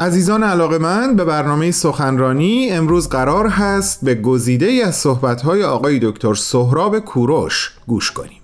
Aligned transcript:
عزیزان 0.00 0.42
علاقه 0.42 0.78
من 0.78 1.16
به 1.16 1.24
برنامه 1.24 1.70
سخنرانی 1.70 2.70
امروز 2.70 3.08
قرار 3.08 3.46
هست 3.48 4.04
به 4.04 4.14
گزیده 4.14 4.66
ای 4.66 4.82
از 4.82 4.96
صحبتهای 4.96 5.62
آقای 5.62 5.98
دکتر 6.02 6.34
سهراب 6.34 6.98
کوروش 6.98 7.70
گوش 7.86 8.10
کنیم. 8.10 8.40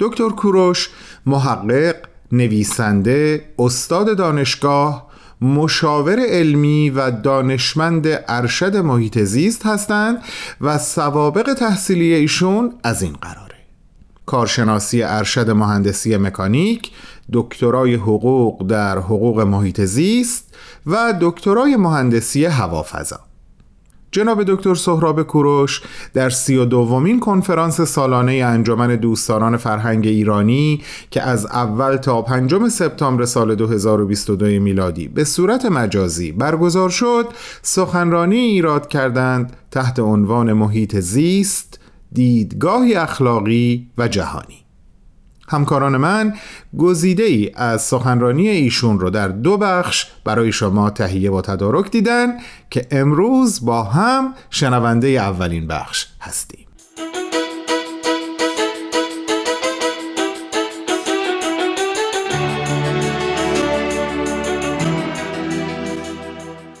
دکتر 0.00 0.28
کوروش 0.28 0.90
محقق، 1.26 1.96
نویسنده، 2.32 3.44
استاد 3.58 4.16
دانشگاه، 4.16 5.06
مشاور 5.40 6.20
علمی 6.20 6.90
و 6.90 7.10
دانشمند 7.10 8.06
ارشد 8.28 8.76
محیط 8.76 9.18
زیست 9.18 9.66
هستند 9.66 10.22
و 10.60 10.78
سوابق 10.78 11.54
تحصیلی 11.54 12.14
ایشون 12.14 12.72
از 12.82 13.02
این 13.02 13.12
قراره. 13.12 13.46
کارشناسی 14.26 15.02
ارشد 15.02 15.50
مهندسی 15.50 16.16
مکانیک 16.16 16.90
دکترای 17.32 17.94
حقوق 17.94 18.66
در 18.66 18.98
حقوق 18.98 19.40
محیط 19.40 19.80
زیست 19.80 20.54
و 20.86 21.14
دکترای 21.20 21.76
مهندسی 21.76 22.44
هوافضا. 22.44 23.20
جناب 24.16 24.44
دکتر 24.44 24.74
سهراب 24.74 25.22
کوروش 25.22 25.82
در 26.14 26.30
سی 26.30 26.56
و 26.56 26.64
دومین 26.64 27.20
کنفرانس 27.20 27.80
سالانه 27.80 28.32
انجمن 28.32 28.96
دوستداران 28.96 29.56
فرهنگ 29.56 30.06
ایرانی 30.06 30.82
که 31.10 31.22
از 31.22 31.46
اول 31.46 31.96
تا 31.96 32.22
پنجم 32.22 32.68
سپتامبر 32.68 33.24
سال 33.24 33.54
2022 33.54 34.46
میلادی 34.46 35.08
به 35.08 35.24
صورت 35.24 35.64
مجازی 35.64 36.32
برگزار 36.32 36.90
شد 36.90 37.26
سخنرانی 37.62 38.36
ایراد 38.36 38.88
کردند 38.88 39.56
تحت 39.70 39.98
عنوان 39.98 40.52
محیط 40.52 40.96
زیست 40.96 41.80
دیدگاهی 42.12 42.94
اخلاقی 42.94 43.90
و 43.98 44.08
جهانی. 44.08 44.65
همکاران 45.48 45.96
من 45.96 46.34
گزیده 46.78 47.22
ای 47.22 47.50
از 47.54 47.82
سخنرانی 47.82 48.48
ایشون 48.48 49.00
رو 49.00 49.10
در 49.10 49.28
دو 49.28 49.56
بخش 49.56 50.06
برای 50.24 50.52
شما 50.52 50.90
تهیه 50.90 51.30
و 51.30 51.40
تدارک 51.40 51.90
دیدن 51.90 52.36
که 52.70 52.86
امروز 52.90 53.64
با 53.64 53.82
هم 53.82 54.34
شنونده 54.50 55.08
اولین 55.08 55.66
بخش 55.66 56.06
هستیم. 56.20 56.66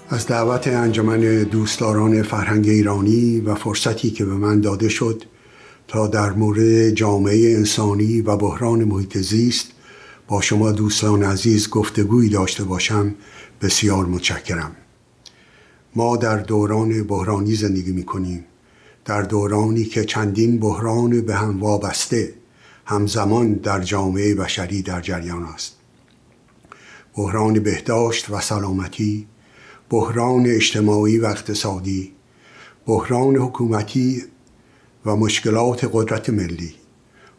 از 0.08 0.26
دعوت 0.26 0.68
انجمن 0.68 1.20
دوستداران 1.42 2.22
فرهنگ 2.22 2.68
ایرانی 2.68 3.40
و 3.40 3.54
فرصتی 3.54 4.10
که 4.10 4.24
به 4.24 4.34
من 4.34 4.60
داده 4.60 4.88
شد 4.88 5.22
تا 5.88 6.06
در 6.06 6.32
مورد 6.32 6.90
جامعه 6.90 7.54
انسانی 7.56 8.20
و 8.20 8.36
بحران 8.36 8.84
محیط 8.84 9.18
زیست 9.18 9.66
با 10.28 10.40
شما 10.40 10.72
دوستان 10.72 11.22
عزیز 11.22 11.70
گفتگویی 11.70 12.28
داشته 12.28 12.64
باشم. 12.64 13.14
بسیار 13.62 14.06
متشکرم. 14.06 14.76
ما 15.96 16.16
در 16.16 16.36
دوران 16.36 17.02
بحرانی 17.02 17.54
زندگی 17.54 17.92
می 17.92 18.04
کنیم 18.04 18.44
در 19.04 19.22
دورانی 19.22 19.84
که 19.84 20.04
چندین 20.04 20.58
بحران 20.58 21.20
به 21.20 21.34
هم 21.34 21.60
وابسته 21.60 22.34
همزمان 22.84 23.52
در 23.52 23.80
جامعه 23.80 24.34
بشری 24.34 24.82
در 24.82 25.00
جریان 25.00 25.42
است. 25.42 25.76
بحران 27.16 27.60
بهداشت 27.60 28.30
و 28.30 28.40
سلامتی 28.40 29.26
بحران 29.90 30.46
اجتماعی 30.46 31.18
و 31.18 31.26
اقتصادی 31.26 32.12
بحران 32.86 33.36
حکومتی 33.36 34.22
و 35.06 35.16
مشکلات 35.16 35.90
قدرت 35.92 36.30
ملی 36.30 36.74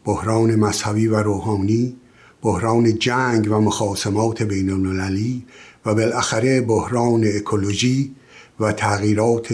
بحران 0.06 0.56
مذهبی 0.56 1.08
و 1.08 1.16
روحانی 1.16 1.96
بحران 2.42 3.00
جنگ 3.00 3.52
و 3.52 3.60
مخاسمات 3.60 4.44
بین 4.44 4.70
المللی 4.70 5.46
و 5.86 5.96
بالاخره 5.96 6.62
بحران 6.62 7.24
اکولوژی 7.36 8.16
و 8.60 8.72
تغییرات 8.72 9.54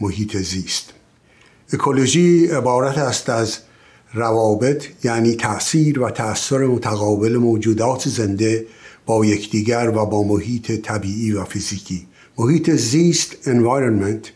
محیط 0.00 0.36
زیست. 0.36 0.92
اکولوژی 1.72 2.46
عبارت 2.46 2.98
است 2.98 3.30
از 3.30 3.58
روابط 4.14 4.84
یعنی 5.04 5.34
تأثیر 5.34 6.00
و 6.00 6.10
تأثیر 6.10 6.58
متقابل 6.58 7.36
موجودات 7.36 8.08
زنده 8.08 8.66
با 9.06 9.26
یکدیگر 9.26 9.92
و 9.94 10.06
با 10.06 10.22
محیط 10.22 10.72
طبیعی 10.72 11.32
و 11.32 11.44
فیزیکی. 11.44 12.06
محیط 12.38 12.70
زیست 12.70 13.36
environment 13.44 14.28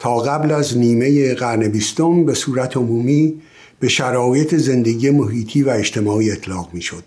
تا 0.00 0.16
قبل 0.16 0.52
از 0.52 0.78
نیمه 0.78 1.34
قرن 1.34 1.68
بیستم 1.68 2.24
به 2.24 2.34
صورت 2.34 2.76
عمومی 2.76 3.40
به 3.80 3.88
شرایط 3.88 4.54
زندگی 4.54 5.10
محیطی 5.10 5.62
و 5.62 5.70
اجتماعی 5.70 6.30
اطلاق 6.30 6.68
می 6.72 6.82
شد. 6.82 7.04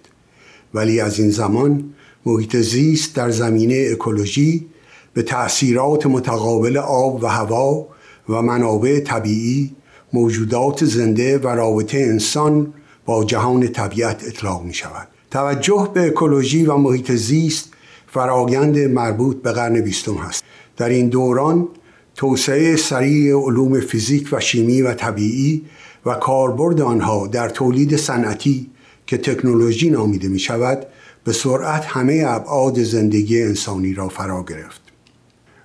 ولی 0.74 1.00
از 1.00 1.20
این 1.20 1.30
زمان 1.30 1.94
محیط 2.26 2.56
زیست 2.56 3.16
در 3.16 3.30
زمینه 3.30 3.88
اکولوژی 3.92 4.66
به 5.14 5.24
تأثیرات 5.24 6.06
متقابل 6.06 6.78
آب 6.78 7.24
و 7.24 7.28
هوا 7.28 7.88
و 8.30 8.42
منابع 8.42 9.00
طبیعی 9.00 9.76
موجودات 10.14 10.86
زنده 10.86 11.38
و 11.38 11.48
رابطه 11.48 11.98
انسان 11.98 12.74
با 13.06 13.24
جهان 13.24 13.68
طبیعت 13.68 14.24
اطلاق 14.28 14.64
می 14.64 14.74
شود. 14.74 15.08
توجه 15.32 15.92
به 15.94 16.08
اکولوژی 16.08 16.66
و 16.66 16.78
محیط 16.78 17.12
زیست 17.12 17.70
فرایند 18.08 18.78
مربوط 18.78 19.42
به 19.42 19.52
قرن 19.52 19.82
بیستم 19.82 20.16
هست. 20.16 20.44
در 20.78 20.90
این 20.90 21.10
دوران 21.10 21.68
توسعه 22.16 22.76
سریع 22.76 23.36
علوم 23.36 23.80
فیزیک 23.80 24.30
و 24.32 24.40
شیمی 24.40 24.82
و 24.82 24.94
طبیعی 24.94 25.66
و 26.06 26.14
کاربرد 26.14 26.82
آنها 26.82 27.28
در 27.28 27.50
تولید 27.50 27.98
صنعتی 27.98 28.70
که 29.08 29.18
تکنولوژی 29.18 29.90
نامیده 29.90 30.28
می 30.28 30.40
شود 30.40 30.86
به 31.24 31.34
سرعت 31.34 31.86
همه 31.86 32.24
ابعاد 32.28 32.84
زندگی 32.84 33.44
انسانی 33.44 33.94
را 33.94 34.10
فرا 34.10 34.44
گرفت. 34.44 34.82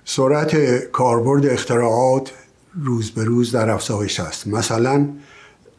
سرعت 0.05 0.77
کاربرد 0.77 1.45
اختراعات 1.45 2.31
روز 2.83 3.11
به 3.11 3.23
روز 3.23 3.51
در 3.51 3.69
افزایش 3.69 4.19
است. 4.19 4.47
مثلا 4.47 5.09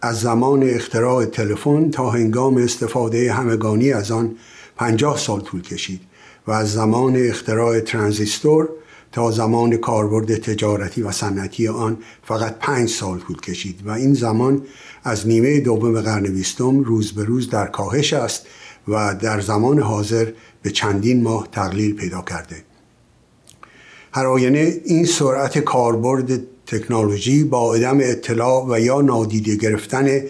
از 0.03 0.21
زمان 0.21 0.63
اختراع 0.63 1.25
تلفن 1.25 1.91
تا 1.91 2.11
هنگام 2.11 2.57
استفاده 2.57 3.33
همگانی 3.33 3.93
از 3.93 4.11
آن 4.11 4.37
پنجاه 4.77 5.19
سال 5.19 5.41
طول 5.41 5.63
کشید 5.63 6.01
و 6.47 6.51
از 6.51 6.73
زمان 6.73 7.17
اختراع 7.17 7.81
ترانزیستور 7.81 8.69
تا 9.13 9.31
زمان 9.31 9.77
کاربرد 9.77 10.37
تجارتی 10.37 11.03
و 11.03 11.13
صنعتی 11.13 11.69
آن 11.69 11.99
فقط 12.23 12.59
پنج 12.59 12.89
سال 12.89 13.19
طول 13.19 13.41
کشید 13.41 13.87
و 13.87 13.91
این 13.91 14.15
زمان 14.15 14.63
از 15.05 15.29
نیمه 15.29 15.61
دوم 15.61 16.01
قرن 16.01 16.23
بیستم 16.23 16.81
روز 16.81 17.13
به 17.13 17.25
روز 17.25 17.51
در 17.51 17.67
کاهش 17.67 18.13
است 18.13 18.47
و 18.89 19.15
در 19.15 19.41
زمان 19.41 19.79
حاضر 19.79 20.33
به 20.63 20.71
چندین 20.71 21.23
ماه 21.23 21.49
تقلیل 21.53 21.95
پیدا 21.95 22.23
کرده. 22.23 22.57
هر 24.13 24.27
آینه 24.27 24.81
این 24.85 25.07
سرعت 25.07 25.59
کاربرد 25.59 26.41
تکنولوژی 26.67 27.45
با 27.45 27.75
عدم 27.75 27.99
اطلاع 28.01 28.67
و 28.69 28.81
یا 28.81 29.01
نادیده 29.01 29.57
گرفتن 29.57 30.21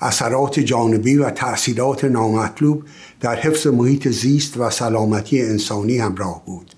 اثرات 0.00 0.60
جانبی 0.60 1.16
و 1.16 1.30
تأثیرات 1.30 2.04
نامطلوب 2.04 2.82
در 3.20 3.36
حفظ 3.36 3.66
محیط 3.66 4.08
زیست 4.08 4.56
و 4.56 4.70
سلامتی 4.70 5.42
انسانی 5.42 5.98
همراه 5.98 6.42
بود. 6.46 6.74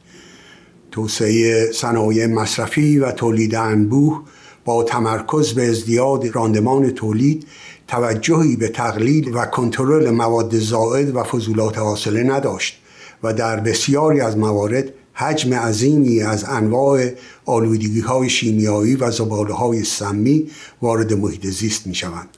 توسعه 0.94 1.72
صنایع 1.72 2.26
مصرفی 2.26 2.98
و 2.98 3.10
تولید 3.10 3.54
انبوه 3.54 4.22
با 4.64 4.84
تمرکز 4.84 5.52
به 5.52 5.68
ازدیاد 5.68 6.26
راندمان 6.26 6.90
تولید 6.90 7.46
توجهی 7.88 8.56
به 8.56 8.68
تقلیل 8.68 9.34
و 9.34 9.46
کنترل 9.46 10.10
مواد 10.10 10.58
زائد 10.58 11.16
و 11.16 11.22
فضولات 11.22 11.78
حاصله 11.78 12.22
نداشت 12.22 12.82
و 13.22 13.32
در 13.32 13.60
بسیاری 13.60 14.20
از 14.20 14.38
موارد 14.38 14.92
حجم 15.12 15.54
عظیمی 15.54 16.22
از 16.22 16.44
انواع 16.48 17.10
آلودگی 17.44 18.00
های 18.00 18.30
شیمیایی 18.30 18.96
و 18.96 19.10
زباله 19.10 19.54
های 19.54 19.84
سمی 19.84 20.50
وارد 20.82 21.12
محیط 21.12 21.46
زیست 21.46 21.86
می 21.86 21.94
شوند. 21.94 22.28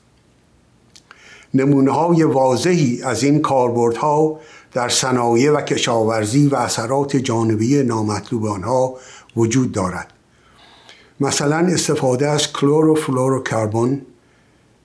نمونه 1.54 1.90
های 1.90 2.22
واضحی 2.22 3.02
از 3.02 3.22
این 3.22 3.40
کاربردها 3.40 4.40
در 4.76 4.88
صنایع 4.88 5.52
و 5.52 5.60
کشاورزی 5.60 6.48
و 6.48 6.54
اثرات 6.54 7.16
جانبی 7.16 7.82
نامطلوب 7.82 8.46
آنها 8.46 8.94
وجود 9.36 9.72
دارد. 9.72 10.12
مثلا 11.20 11.56
استفاده 11.56 12.28
از 12.28 12.52
کلوروفلوروکربن 12.52 14.02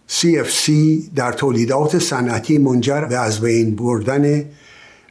CFC 0.10 0.72
در 1.16 1.32
تولیدات 1.32 2.00
صنعتی 2.00 2.58
منجر 2.58 3.02
به 3.02 3.18
از 3.18 3.42
بین 3.42 3.76
بردن 3.76 4.46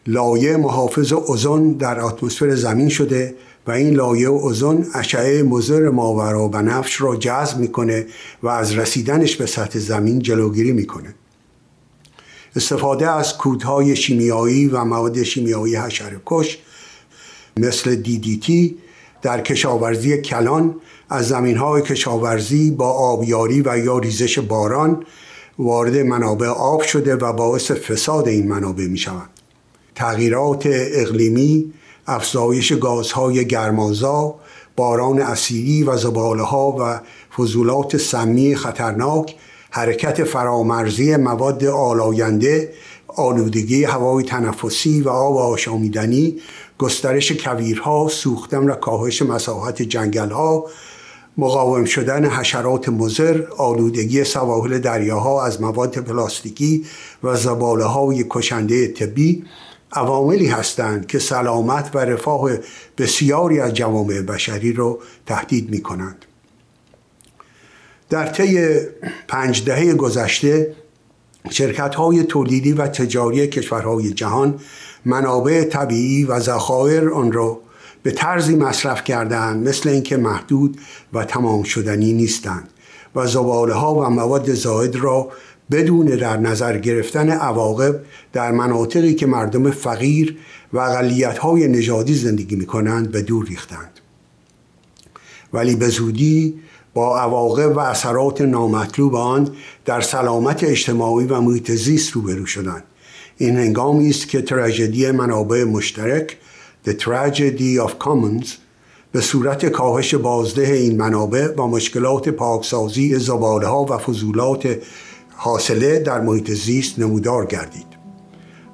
لایه 0.06 0.56
محافظ 0.56 1.12
اوزون 1.12 1.73
در 1.73 2.00
اتمسفر 2.00 2.55
زمین 2.55 2.88
شده 2.88 3.35
و 3.67 3.71
این 3.71 3.94
لایه 3.94 4.29
اوزون 4.29 4.87
اشعه 4.94 5.43
مضر 5.43 5.88
ماورا 5.88 6.49
بنفش 6.49 7.00
را 7.00 7.17
جذب 7.17 7.59
می‌کنه 7.59 8.06
و 8.43 8.49
از 8.49 8.79
رسیدنش 8.79 9.37
به 9.37 9.47
سطح 9.47 9.79
زمین 9.79 10.19
جلوگیری 10.19 10.73
می‌کنه. 10.73 11.15
استفاده 12.56 13.11
از 13.11 13.38
کودهای 13.38 13.97
شیمیایی 13.97 14.67
و 14.67 14.85
مواد 14.85 15.23
شیمیایی 15.23 15.79
کش 16.26 16.58
مثل 17.56 18.02
DDT 18.02 18.52
در 19.23 19.41
کشاورزی 19.41 20.19
کلان 20.19 20.75
از 21.08 21.29
زمین 21.29 21.56
های 21.56 21.82
کشاورزی 21.82 22.70
با 22.70 22.91
آبیاری 22.93 23.62
و 23.67 23.79
یا 23.79 23.99
ریزش 23.99 24.38
باران 24.38 25.05
وارد 25.58 25.97
منابع 25.97 26.47
آب 26.47 26.82
شده 26.82 27.17
و 27.17 27.32
باعث 27.32 27.70
فساد 27.70 28.29
این 28.29 28.49
منابع 28.49 28.87
می 28.87 28.99
شوند. 28.99 29.31
تغییرات 29.94 30.62
اقلیمی 30.73 31.73
افزایش 32.06 32.73
گازهای 32.73 33.46
گرمازا 33.46 34.35
باران 34.76 35.20
اسیری 35.20 35.82
و 35.82 35.96
زباله 35.96 36.43
ها 36.43 36.76
و 36.81 37.00
فضولات 37.37 37.96
سمی 37.96 38.56
خطرناک 38.56 39.37
حرکت 39.70 40.25
فرامرزی 40.25 41.17
مواد 41.17 41.64
آلاینده 41.64 42.72
آلودگی 43.17 43.84
هوای 43.84 44.25
تنفسی 44.25 45.02
و 45.02 45.08
آب 45.08 45.37
آشامیدنی 45.37 46.40
گسترش 46.78 47.32
کویرها 47.32 48.08
سوختن 48.08 48.70
و 48.70 48.75
کاهش 48.75 49.22
مساحت 49.22 49.82
جنگلها 49.82 50.64
مقاوم 51.38 51.84
شدن 51.84 52.25
حشرات 52.25 52.88
مزر 52.88 53.43
آلودگی 53.58 54.25
سواحل 54.25 54.78
دریاها 54.78 55.44
از 55.44 55.62
مواد 55.62 55.99
پلاستیکی 55.99 56.84
و 57.22 57.37
زباله 57.37 57.84
های 57.84 58.25
کشنده 58.31 58.88
طبی 58.88 59.44
عواملی 59.93 60.46
هستند 60.46 61.06
که 61.06 61.19
سلامت 61.19 61.90
و 61.94 61.99
رفاه 61.99 62.50
بسیاری 62.99 63.61
از 63.61 63.75
جوامع 63.75 64.20
بشری 64.20 64.72
را 64.72 64.99
تهدید 65.26 65.70
می 65.70 65.82
کنند. 65.82 66.25
در 68.10 68.26
طی 68.26 68.78
پنج 69.28 69.64
دهه 69.64 69.94
گذشته 69.94 70.74
شرکت 71.50 71.94
های 71.94 72.22
تولیدی 72.22 72.72
و 72.72 72.86
تجاری 72.86 73.46
کشورهای 73.46 74.10
جهان 74.12 74.60
منابع 75.04 75.64
طبیعی 75.64 76.24
و 76.24 76.40
ذخایر 76.40 77.08
آن 77.08 77.32
را 77.32 77.60
به 78.02 78.10
طرزی 78.10 78.56
مصرف 78.56 79.04
کردند 79.04 79.68
مثل 79.68 79.88
اینکه 79.88 80.16
محدود 80.16 80.80
و 81.12 81.24
تمام 81.24 81.62
شدنی 81.62 82.12
نیستند 82.12 82.68
و 83.14 83.26
زباله 83.26 83.74
ها 83.74 83.94
و 83.94 84.10
مواد 84.10 84.54
زاید 84.54 84.96
را 84.96 85.28
بدون 85.70 86.06
در 86.06 86.36
نظر 86.36 86.78
گرفتن 86.78 87.30
عواقب 87.30 88.00
در 88.32 88.52
مناطقی 88.52 89.14
که 89.14 89.26
مردم 89.26 89.70
فقیر 89.70 90.38
و 90.72 90.78
اقلیت 90.78 91.38
های 91.38 91.68
نژادی 91.68 92.14
زندگی 92.14 92.56
می 92.56 92.66
کنند 92.66 93.10
به 93.10 93.22
دور 93.22 93.46
ریختند. 93.46 94.00
ولی 95.52 95.76
به 95.76 95.88
زودی 95.88 96.60
با 96.94 97.19
عواقب 97.19 97.76
و 97.76 97.78
اثرات 97.78 98.40
نامطلوب 98.40 99.14
آن 99.14 99.48
در 99.84 100.00
سلامت 100.00 100.64
اجتماعی 100.64 101.26
و 101.26 101.40
محیط 101.40 101.70
زیست 101.70 102.12
روبرو 102.12 102.46
شدند. 102.46 102.84
این 103.37 103.56
هنگامی 103.56 104.10
است 104.10 104.28
که 104.28 104.42
تراژدی 104.42 105.10
منابع 105.10 105.64
مشترک 105.64 106.37
The 106.87 106.90
Tragedy 106.90 107.88
of 107.88 107.90
Commons 108.04 108.48
به 109.12 109.20
صورت 109.20 109.66
کاهش 109.66 110.14
بازده 110.14 110.72
این 110.72 110.96
منابع 110.96 111.48
و 111.56 111.66
مشکلات 111.66 112.28
پاکسازی 112.28 113.19
زباله 113.19 113.66
ها 113.66 113.84
و 113.84 113.98
فضولات 113.98 114.76
حاصله 115.36 115.98
در 115.98 116.20
محیط 116.20 116.50
زیست 116.50 116.98
نمودار 116.98 117.46
گردید. 117.46 117.86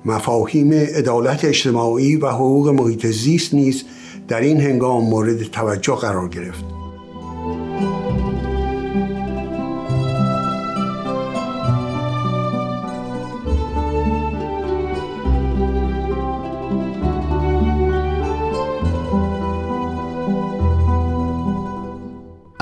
مفاهیم 0.05 0.73
عدالت 0.73 1.45
اجتماعی 1.45 2.17
و 2.17 2.29
حقوق 2.29 2.69
محیط 2.69 3.07
زیست 3.07 3.55
نیز 3.55 3.85
در 4.29 4.41
این 4.41 4.61
هنگام 4.61 5.05
مورد 5.05 5.43
توجه 5.43 5.95
قرار 5.95 6.29
گرفت. 6.29 6.76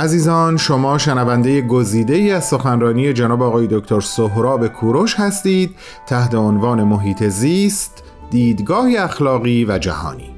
عزیزان 0.05 0.57
شما 0.57 0.99
شنونده 0.99 1.61
گزیده 1.61 2.15
ای 2.15 2.31
از 2.31 2.45
سخنرانی 2.45 3.13
جناب 3.13 3.43
آقای 3.43 3.67
دکتر 3.71 4.01
سهراب 4.01 4.69
کوروش 4.69 5.15
هستید. 5.15 5.75
تحت 6.07 6.35
عنوان 6.35 6.85
محیط 6.85 7.23
زیست 7.23 8.05
دیدگاه 8.31 8.89
اخلاقی 8.99 9.65
و 9.65 9.79
جهانی. 9.79 10.31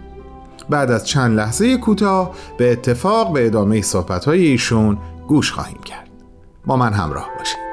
بعد 0.71 0.91
از 0.91 1.07
چند 1.07 1.37
لحظه 1.37 1.77
کوتاه 1.77 2.31
به 2.59 2.73
اتفاق 2.73 3.33
به 3.33 3.47
ادامه 3.47 3.83
صحبت‌های 3.83 4.47
ایشون 4.47 4.99
گوش 5.29 5.53
خواهیم 5.53 5.81
کرد. 5.85 6.11
با 6.67 6.77
من 6.77 6.93
همراه 6.93 7.29
باشید. 7.39 7.66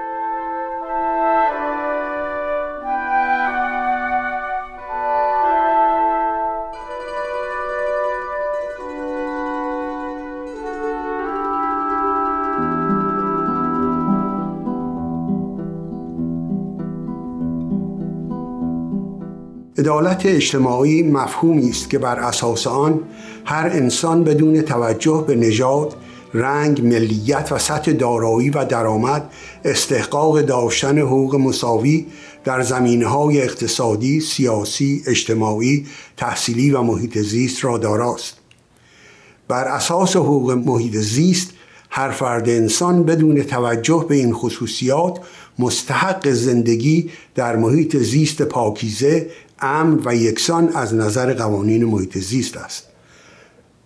عدالت 19.83 20.25
اجتماعی 20.25 21.03
مفهومی 21.03 21.69
است 21.69 21.89
که 21.89 21.97
بر 21.97 22.19
اساس 22.19 22.67
آن 22.67 22.99
هر 23.45 23.67
انسان 23.67 24.23
بدون 24.23 24.61
توجه 24.61 25.23
به 25.27 25.35
نژاد 25.35 25.95
رنگ 26.33 26.81
ملیت 26.81 27.51
و 27.51 27.57
سطح 27.57 27.91
دارایی 27.91 28.49
و 28.49 28.65
درآمد 28.65 29.31
استحقاق 29.65 30.41
داشتن 30.41 30.97
حقوق 30.97 31.35
مساوی 31.35 32.05
در 32.43 32.61
زمینه 32.61 33.07
های 33.07 33.41
اقتصادی، 33.41 34.19
سیاسی، 34.19 35.03
اجتماعی، 35.07 35.85
تحصیلی 36.17 36.71
و 36.71 36.81
محیط 36.81 37.17
زیست 37.17 37.65
را 37.65 37.77
داراست. 37.77 38.37
بر 39.47 39.63
اساس 39.63 40.15
حقوق 40.15 40.51
محیط 40.51 40.95
زیست 40.95 41.49
هر 41.89 42.11
فرد 42.11 42.49
انسان 42.49 43.03
بدون 43.03 43.43
توجه 43.43 44.05
به 44.09 44.15
این 44.15 44.33
خصوصیات 44.33 45.19
مستحق 45.59 46.29
زندگی 46.29 47.09
در 47.35 47.55
محیط 47.55 47.97
زیست 47.97 48.41
پاکیزه 48.41 49.29
امن 49.63 50.01
و 50.05 50.15
یکسان 50.15 50.69
از 50.69 50.93
نظر 50.93 51.33
قوانین 51.33 51.85
محیط 51.85 52.17
زیست 52.17 52.57
است 52.57 52.83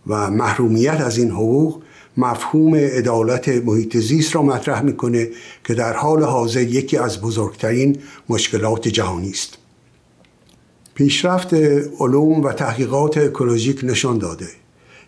و 0.07 0.31
محرومیت 0.31 1.01
از 1.01 1.17
این 1.17 1.31
حقوق 1.31 1.81
مفهوم 2.17 2.75
عدالت 2.75 3.49
محیط 3.49 3.97
زیست 3.97 4.35
را 4.35 4.41
مطرح 4.41 4.81
می‌کنه 4.81 5.29
که 5.63 5.73
در 5.73 5.93
حال 5.93 6.23
حاضر 6.23 6.61
یکی 6.61 6.97
از 6.97 7.21
بزرگترین 7.21 7.97
مشکلات 8.29 8.87
جهانی 8.87 9.29
است. 9.29 9.57
پیشرفت 10.95 11.53
علوم 11.99 12.43
و 12.43 12.53
تحقیقات 12.53 13.17
اکولوژیک 13.17 13.79
نشان 13.83 14.17
داده 14.17 14.47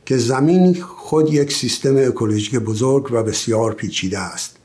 که 0.05 0.17
زمین 0.17 0.73
خود 0.81 1.33
یک 1.33 1.53
سیستم 1.53 1.97
اکولوژیک 1.97 2.55
بزرگ 2.55 3.07
و 3.11 3.23
بسیار 3.23 3.73
پیچیده 3.73 4.19
است. 4.19 4.55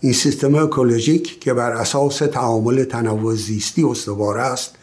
این 0.00 0.12
سیستم 0.12 0.54
اکولوژیک 0.54 1.40
که 1.40 1.54
بر 1.54 1.72
اساس 1.72 2.18
تعامل 2.18 2.84
تنوع 2.84 3.34
زیستی 3.34 3.84
استوار 3.84 4.38
است 4.38 4.74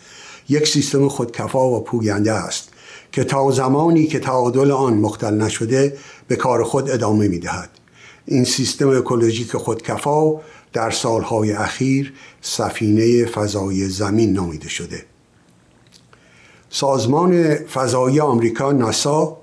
یک 0.50 0.68
سیستم 0.68 1.08
خودکفا 1.08 1.70
و 1.70 1.84
پوینده 1.84 2.32
است 2.32 2.70
که 3.12 3.24
تا 3.24 3.52
زمانی 3.52 4.08
که 4.08 4.20
تعادل 4.20 4.72
آن 4.72 4.94
مختل 4.94 5.34
نشده 5.34 5.98
به 6.28 6.36
کار 6.36 6.64
خود 6.64 6.90
ادامه 6.90 7.28
می 7.28 7.40
دهد. 7.40 7.70
این 8.26 8.44
سیستم 8.44 8.90
اکولوژیک 8.90 9.58
خودکفا 9.58 10.42
در 10.74 10.92
سالهای 10.92 11.52
اخیر 11.52 12.14
سفینه 12.42 13.26
فضای 13.26 13.90
زمین 13.90 14.34
نامیده 14.34 14.70
شده 14.70 15.06
سازمان 16.70 17.56
فضایی 17.56 18.20
آمریکا 18.20 18.72
ناسا 18.72 19.38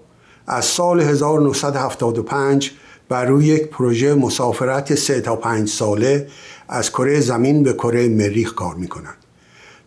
از 0.47 0.65
سال 0.65 1.01
1975 1.01 2.71
بر 3.09 3.25
روی 3.25 3.47
یک 3.47 3.67
پروژه 3.67 4.15
مسافرت 4.15 4.95
سه 4.95 5.21
تا 5.21 5.37
پنج 5.37 5.69
ساله 5.69 6.27
از 6.69 6.91
کره 6.91 7.21
زمین 7.21 7.63
به 7.63 7.73
کره 7.73 8.09
مریخ 8.09 8.55
کار 8.55 8.75
می 8.75 8.89
کند. 8.89 9.17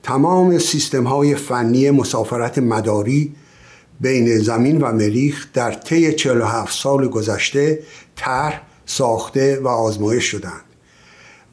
تمام 0.03 0.57
سیستم 0.57 1.03
های 1.03 1.35
فنی 1.35 1.91
مسافرت 1.91 2.57
مداری 2.57 3.35
بین 4.01 4.37
زمین 4.37 4.81
و 4.81 4.91
مریخ 4.91 5.47
در 5.53 5.71
طی 5.73 6.13
47 6.13 6.77
سال 6.77 7.07
گذشته 7.07 7.79
طرح 8.15 8.61
ساخته 8.85 9.59
و 9.59 9.67
آزمایش 9.67 10.23
شدند. 10.23 10.61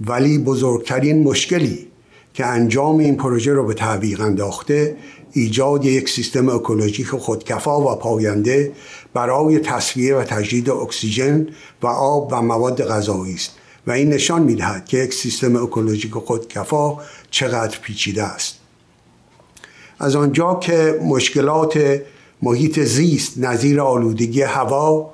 ولی 0.00 0.38
بزرگترین 0.38 1.22
مشکلی 1.22 1.86
که 2.34 2.46
انجام 2.46 2.98
این 2.98 3.16
پروژه 3.16 3.52
را 3.52 3.62
به 3.62 3.74
تعویق 3.74 4.20
انداخته 4.20 4.96
ایجاد 5.32 5.84
یک 5.84 6.08
سیستم 6.08 6.48
اکولوژیک 6.48 7.06
خودکفا 7.06 7.80
و 7.80 7.96
پاینده 7.98 8.72
برای 9.14 9.58
تصفیه 9.58 10.16
و 10.16 10.24
تجدید 10.24 10.70
اکسیژن 10.70 11.48
و 11.82 11.86
آب 11.86 12.28
و 12.32 12.42
مواد 12.42 12.84
غذایی 12.84 13.34
است. 13.34 13.59
و 13.86 13.90
این 13.90 14.08
نشان 14.08 14.42
می‌دهد 14.42 14.84
که 14.84 14.98
یک 14.98 15.14
سیستم 15.14 15.56
اکولوژیک 15.56 16.12
خودکفا 16.12 16.98
چقدر 17.30 17.78
پیچیده 17.78 18.22
است. 18.22 18.56
از 19.98 20.16
آنجا 20.16 20.54
که 20.54 21.00
مشکلات 21.04 22.00
محیط 22.42 22.80
زیست 22.80 23.38
نظیر 23.38 23.80
آلودگی 23.80 24.42
هوا 24.42 25.10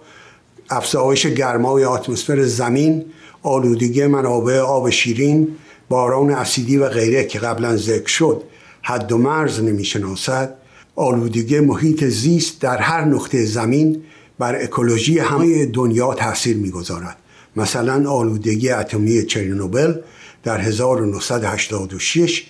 افزایش 0.70 1.26
گرمای 1.26 1.84
اتمسفر 1.84 2.42
زمین 2.42 3.04
آلودگی 3.42 4.06
منابع 4.06 4.58
آب 4.58 4.90
شیرین 4.90 5.48
باران 5.88 6.30
اسیدی 6.30 6.76
و 6.76 6.88
غیره 6.88 7.24
که 7.24 7.38
قبلا 7.38 7.76
ذکر 7.76 8.08
شد 8.08 8.42
حد 8.82 9.12
و 9.12 9.18
مرز 9.18 9.60
نمی‌شناسد 9.60 10.54
آلودگی 10.96 11.60
محیط 11.60 12.04
زیست 12.04 12.60
در 12.60 12.78
هر 12.78 13.04
نقطه 13.04 13.44
زمین 13.44 14.02
بر 14.38 14.62
اکولوژی 14.62 15.18
همه 15.18 15.66
دنیا 15.66 16.14
تاثیر 16.14 16.56
می‌گذارد. 16.56 17.16
مثلا 17.56 18.10
آلودگی 18.10 18.70
اتمی 18.70 19.22
چرنوبل 19.22 19.94
در 20.42 20.60
1986 20.60 22.46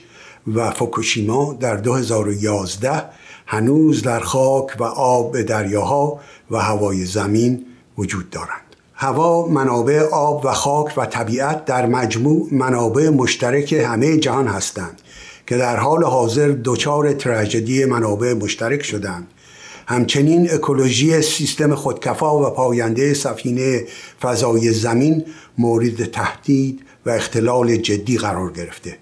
و 0.54 0.70
فوکوشیما 0.70 1.56
در 1.60 1.76
2011 1.76 3.02
هنوز 3.46 4.02
در 4.02 4.20
خاک 4.20 4.66
و 4.78 4.84
آب 4.84 5.42
دریاها 5.42 6.20
و 6.50 6.56
هوای 6.56 7.04
زمین 7.04 7.66
وجود 7.98 8.30
دارند. 8.30 8.76
هوا 8.94 9.46
منابع 9.48 10.00
آب 10.12 10.44
و 10.44 10.52
خاک 10.52 10.98
و 10.98 11.06
طبیعت 11.06 11.64
در 11.64 11.86
مجموع 11.86 12.48
منابع 12.52 13.08
مشترک 13.08 13.72
همه 13.72 14.16
جهان 14.16 14.46
هستند 14.46 15.00
که 15.46 15.56
در 15.56 15.76
حال 15.76 16.04
حاضر 16.04 16.54
دچار 16.64 17.12
تراژدی 17.12 17.84
منابع 17.84 18.32
مشترک 18.32 18.82
شدند. 18.82 19.26
همچنین 19.86 20.50
اکولوژی 20.50 21.22
سیستم 21.22 21.74
خودکفا 21.74 22.46
و 22.46 22.50
پاینده 22.50 23.14
سفینه 23.14 23.84
فضای 24.22 24.72
زمین 24.72 25.24
مورد 25.58 26.04
تهدید 26.04 26.80
و 27.06 27.10
اختلال 27.10 27.76
جدی 27.76 28.18
قرار 28.18 28.52
گرفته. 28.52 28.98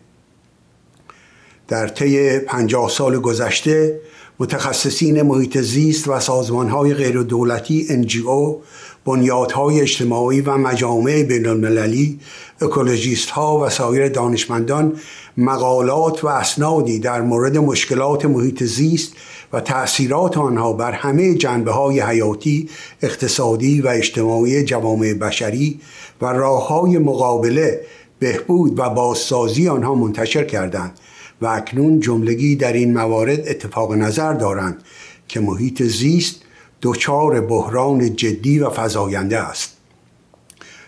در 1.68 1.88
طی 1.88 2.38
پنجاه 2.38 2.90
سال 2.90 3.18
گذشته 3.20 4.00
متخصصین 4.38 5.22
محیط 5.22 5.58
زیست 5.58 6.08
و 6.08 6.20
سازمانهای 6.20 6.94
غیر 6.94 7.22
دولتی 7.22 7.86
NGO 8.02 8.64
بنیادهای 9.04 9.80
اجتماعی 9.80 10.40
و 10.40 10.56
مجامع 10.56 11.22
بین 11.22 11.46
المللی 11.46 12.20
اکولوژیست 12.60 13.30
ها 13.30 13.58
و 13.58 13.70
سایر 13.70 14.08
دانشمندان 14.08 14.96
مقالات 15.36 16.24
و 16.24 16.26
اسنادی 16.26 16.98
در 16.98 17.20
مورد 17.20 17.58
مشکلات 17.58 18.24
محیط 18.24 18.62
زیست 18.62 19.12
و 19.52 19.60
تأثیرات 19.60 20.38
آنها 20.38 20.72
بر 20.72 20.92
همه 20.92 21.34
جنبه 21.34 21.72
های 21.72 22.00
حیاتی، 22.00 22.68
اقتصادی 23.02 23.80
و 23.80 23.88
اجتماعی 23.88 24.64
جوامع 24.64 25.14
بشری 25.14 25.80
و 26.22 26.26
راه 26.26 26.68
های 26.68 26.98
مقابله، 26.98 27.80
بهبود 28.18 28.78
و 28.78 28.90
بازسازی 28.90 29.68
آنها 29.68 29.94
منتشر 29.94 30.44
کردند 30.44 30.98
و 31.42 31.46
اکنون 31.46 32.00
جملگی 32.00 32.56
در 32.56 32.72
این 32.72 32.94
موارد 32.94 33.48
اتفاق 33.48 33.92
نظر 33.92 34.32
دارند 34.32 34.82
که 35.28 35.40
محیط 35.40 35.82
زیست 35.82 36.40
دچار 36.82 37.40
بحران 37.40 38.16
جدی 38.16 38.58
و 38.58 38.70
فزاینده 38.70 39.38
است. 39.38 39.76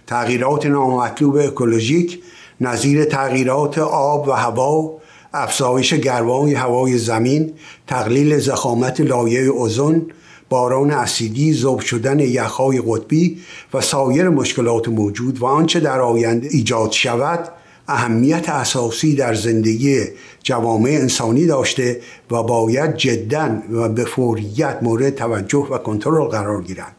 تغییرات 0.06 0.66
نامطلوب 0.66 1.36
اکولوژیک 1.36 2.22
نظیر 2.60 3.04
تغییرات 3.04 3.78
آب 3.78 4.28
و 4.28 4.32
هوا 4.32 4.98
افزایش 5.34 5.94
گرمای 5.94 6.54
هوای 6.54 6.98
زمین 6.98 7.52
تقلیل 7.86 8.38
زخامت 8.38 9.00
لایه 9.00 9.40
اوزون 9.40 10.06
باران 10.48 10.90
اسیدی 10.90 11.54
ذوب 11.54 11.80
شدن 11.80 12.20
یخهای 12.20 12.82
قطبی 12.86 13.38
و 13.74 13.80
سایر 13.80 14.28
مشکلات 14.28 14.88
موجود 14.88 15.38
و 15.38 15.46
آنچه 15.46 15.80
در 15.80 16.00
آینده 16.00 16.48
ایجاد 16.50 16.92
شود 16.92 17.48
اهمیت 17.88 18.48
اساسی 18.48 19.14
در 19.14 19.34
زندگی 19.34 20.04
جوامع 20.42 20.90
انسانی 20.90 21.46
داشته 21.46 22.00
و 22.30 22.42
باید 22.42 22.96
جدا 22.96 23.62
و 23.70 23.88
به 23.88 24.04
فوریت 24.04 24.78
مورد 24.82 25.14
توجه 25.14 25.66
و 25.70 25.78
کنترل 25.78 26.28
قرار 26.28 26.62
گیرند 26.62 26.96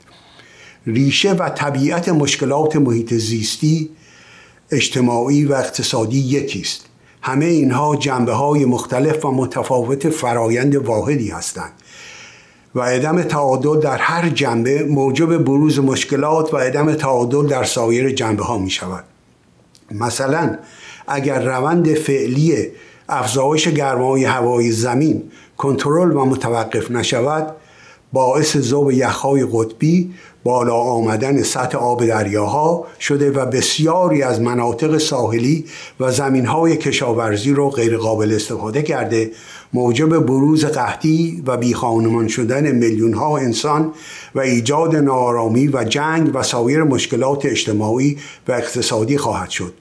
ریشه 0.87 1.33
و 1.33 1.49
طبیعت 1.49 2.09
مشکلات 2.09 2.75
محیط 2.75 3.13
زیستی 3.13 3.89
اجتماعی 4.71 5.45
و 5.45 5.53
اقتصادی 5.53 6.19
یکی 6.19 6.61
است. 6.61 6.85
همه 7.21 7.45
اینها 7.45 7.95
جنبه 7.95 8.33
های 8.33 8.65
مختلف 8.65 9.25
و 9.25 9.31
متفاوت 9.31 10.09
فرایند 10.09 10.75
واحدی 10.75 11.29
هستند. 11.29 11.71
و 12.75 12.81
عدم 12.81 13.23
تعادل 13.23 13.79
در 13.79 13.97
هر 13.97 14.29
جنبه 14.29 14.83
موجب 14.83 15.37
بروز 15.37 15.79
مشکلات 15.79 16.53
و 16.53 16.57
عدم 16.57 16.93
تعادل 16.93 17.47
در 17.47 17.63
سایر 17.63 18.09
جنبه 18.09 18.43
ها 18.43 18.57
می 18.57 18.69
شود 18.69 19.03
مثلا 19.91 20.57
اگر 21.07 21.43
روند 21.43 21.93
فعلی 21.93 22.67
افزایش 23.09 23.67
گرمای 23.67 24.25
هوای 24.25 24.71
زمین 24.71 25.23
کنترل 25.57 26.11
و 26.11 26.25
متوقف 26.25 26.91
نشود 26.91 27.55
باعث 28.13 28.57
ذوب 28.57 28.91
یخهای 28.91 29.47
قطبی 29.53 30.13
بالا 30.43 30.75
آمدن 30.75 31.43
سطح 31.43 31.77
آب 31.77 32.05
دریاها 32.05 32.87
شده 32.99 33.31
و 33.31 33.45
بسیاری 33.45 34.23
از 34.23 34.41
مناطق 34.41 34.97
ساحلی 34.97 35.65
و 35.99 36.11
زمینهای 36.11 36.77
کشاورزی 36.77 37.53
را 37.53 37.69
غیرقابل 37.69 38.33
استفاده 38.33 38.81
کرده. 38.81 39.31
موجب 39.73 40.25
بروز 40.25 40.65
قحطی 40.65 41.43
و 41.45 41.57
بیخانمان 41.57 42.27
شدن 42.27 42.71
میلیون 42.71 43.13
ها 43.13 43.37
انسان 43.37 43.93
و 44.35 44.39
ایجاد 44.39 44.95
نارامی 44.95 45.67
و 45.67 45.83
جنگ 45.83 46.31
و 46.33 46.43
سایر 46.43 46.83
مشکلات 46.83 47.45
اجتماعی 47.45 48.17
و 48.47 48.51
اقتصادی 48.51 49.17
خواهد 49.17 49.49
شد. 49.49 49.73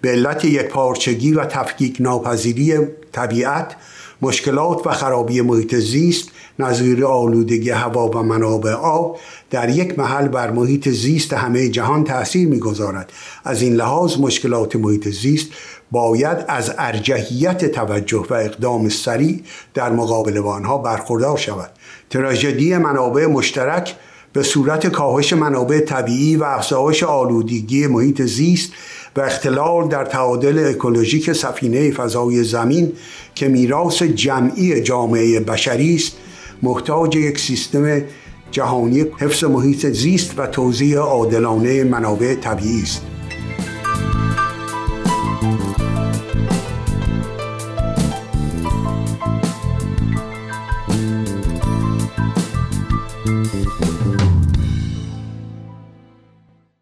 به 0.00 0.10
علت 0.10 0.44
یک 0.44 0.66
پارچگی 0.66 1.32
و 1.32 1.44
تفکیک 1.44 1.96
ناپذیری 2.00 2.78
طبیعت 3.12 3.76
مشکلات 4.22 4.86
و 4.86 4.90
خرابی 4.90 5.40
محیط 5.40 5.74
زیست 5.74 6.28
نظیر 6.58 7.04
آلودگی 7.04 7.70
هوا 7.70 8.08
و 8.08 8.22
منابع 8.22 8.72
آب 8.72 9.18
در 9.50 9.68
یک 9.68 9.98
محل 9.98 10.28
بر 10.28 10.50
محیط 10.50 10.88
زیست 10.88 11.32
همه 11.32 11.68
جهان 11.68 12.04
تأثیر 12.04 12.48
می‌گذارد. 12.48 13.12
از 13.44 13.62
این 13.62 13.74
لحاظ 13.74 14.18
مشکلات 14.18 14.76
محیط 14.76 15.08
زیست 15.08 15.48
باید 15.90 16.38
از 16.48 16.72
ارجحیت 16.78 17.64
توجه 17.64 18.24
و 18.30 18.34
اقدام 18.34 18.88
سریع 18.88 19.42
در 19.74 19.92
مقابل 19.92 20.38
آنها 20.38 20.78
برخوردار 20.78 21.36
شود. 21.36 21.70
تراژدی 22.10 22.76
منابع 22.76 23.26
مشترک 23.26 23.94
به 24.32 24.42
صورت 24.42 24.86
کاهش 24.86 25.32
منابع 25.32 25.80
طبیعی 25.80 26.36
و 26.36 26.44
افزایش 26.44 27.02
آلودگی 27.02 27.86
محیط 27.86 28.22
زیست 28.22 28.72
و 29.16 29.20
اختلال 29.20 29.88
در 29.88 30.04
تعادل 30.04 30.66
اکولوژیک 30.68 31.32
سفینه 31.32 31.90
فضای 31.90 32.44
زمین 32.44 32.92
که 33.34 33.48
میراث 33.48 34.02
جمعی 34.02 34.80
جامعه 34.80 35.40
بشری 35.40 35.94
است 35.94 36.12
محتاج 36.62 37.16
یک 37.16 37.38
سیستم 37.38 38.02
جهانی 38.50 39.00
حفظ 39.18 39.44
محیط 39.44 39.86
زیست 39.86 40.38
و 40.38 40.46
توزیع 40.46 40.98
عادلانه 40.98 41.84
منابع 41.84 42.34
طبیعی 42.34 42.82
است. 42.82 43.06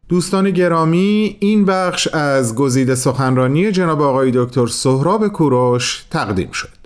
دوستان 0.08 0.50
گرامی 0.50 1.36
این 1.40 1.64
بخش 1.64 2.08
از 2.08 2.54
گزیده 2.54 2.94
سخنرانی 2.94 3.72
جناب 3.72 4.02
آقای 4.02 4.30
دکتر 4.34 4.66
سهراب 4.66 5.28
کوروش 5.28 6.04
تقدیم 6.10 6.50
شد. 6.50 6.77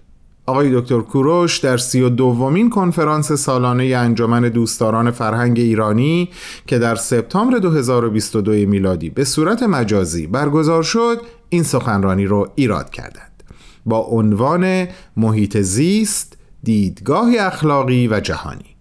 آقای 0.46 0.80
دکتر 0.80 1.00
کوروش 1.00 1.58
در 1.58 1.76
سی 1.76 2.00
و 2.00 2.08
دومین 2.08 2.70
کنفرانس 2.70 3.32
سالانه 3.32 3.84
انجمن 3.84 4.40
دوستداران 4.40 5.10
فرهنگ 5.10 5.58
ایرانی 5.58 6.28
که 6.66 6.78
در 6.78 6.94
سپتامبر 6.94 7.58
2022 7.58 8.52
میلادی 8.52 9.10
به 9.10 9.24
صورت 9.24 9.62
مجازی 9.62 10.26
برگزار 10.26 10.82
شد 10.82 11.20
این 11.48 11.62
سخنرانی 11.62 12.26
را 12.26 12.52
ایراد 12.54 12.90
کردند. 12.90 13.42
با 13.86 13.98
عنوان 13.98 14.86
محیط 15.16 15.58
زیست 15.58 16.36
دیدگاهی 16.62 17.38
اخلاقی 17.38 18.08
و 18.08 18.20
جهانی. 18.20 18.71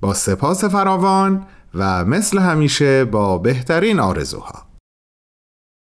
با 0.00 0.14
سپاس 0.14 0.64
فراوان. 0.64 1.46
و 1.74 2.04
مثل 2.04 2.38
همیشه 2.38 3.04
با 3.04 3.38
بهترین 3.38 4.00
آرزوها. 4.00 4.71